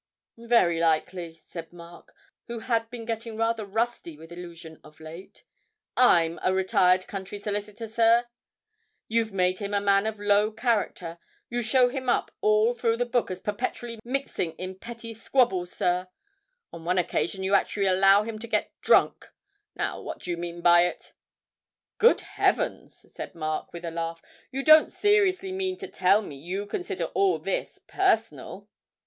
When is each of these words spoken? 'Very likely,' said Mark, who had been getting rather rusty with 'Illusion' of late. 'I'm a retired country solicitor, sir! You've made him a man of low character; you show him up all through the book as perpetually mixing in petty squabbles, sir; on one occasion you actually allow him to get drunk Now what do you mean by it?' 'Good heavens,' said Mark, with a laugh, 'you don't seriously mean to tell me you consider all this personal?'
'Very 0.39 0.79
likely,' 0.79 1.37
said 1.43 1.71
Mark, 1.71 2.15
who 2.47 2.57
had 2.57 2.89
been 2.89 3.05
getting 3.05 3.37
rather 3.37 3.63
rusty 3.63 4.17
with 4.17 4.31
'Illusion' 4.31 4.81
of 4.83 4.99
late. 4.99 5.43
'I'm 5.95 6.39
a 6.41 6.51
retired 6.55 7.05
country 7.05 7.37
solicitor, 7.37 7.85
sir! 7.85 8.25
You've 9.07 9.31
made 9.31 9.59
him 9.59 9.75
a 9.75 9.79
man 9.79 10.07
of 10.07 10.19
low 10.19 10.51
character; 10.51 11.19
you 11.51 11.61
show 11.61 11.89
him 11.89 12.09
up 12.09 12.31
all 12.41 12.73
through 12.73 12.97
the 12.97 13.05
book 13.05 13.29
as 13.29 13.39
perpetually 13.39 13.99
mixing 14.03 14.53
in 14.53 14.79
petty 14.79 15.13
squabbles, 15.13 15.71
sir; 15.71 16.07
on 16.73 16.83
one 16.83 16.97
occasion 16.97 17.43
you 17.43 17.53
actually 17.53 17.85
allow 17.85 18.23
him 18.23 18.39
to 18.39 18.47
get 18.47 18.71
drunk 18.81 19.27
Now 19.75 20.01
what 20.01 20.21
do 20.23 20.31
you 20.31 20.37
mean 20.37 20.61
by 20.63 20.85
it?' 20.87 21.13
'Good 21.99 22.21
heavens,' 22.21 23.05
said 23.13 23.35
Mark, 23.35 23.71
with 23.71 23.85
a 23.85 23.91
laugh, 23.91 24.19
'you 24.51 24.63
don't 24.63 24.91
seriously 24.91 25.51
mean 25.51 25.77
to 25.77 25.87
tell 25.87 26.23
me 26.23 26.37
you 26.37 26.65
consider 26.65 27.05
all 27.13 27.37
this 27.37 27.77
personal?' 27.85 28.67